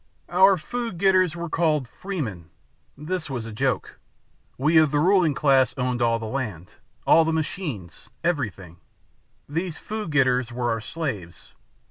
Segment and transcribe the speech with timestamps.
[0.29, 2.49] "Our food getters were called freemen.
[2.97, 3.99] This was a joke.
[4.57, 6.73] We of the ruling classes owned all the land,
[7.05, 8.77] all the machines, everything.
[9.47, 11.53] These food getters were our slaves.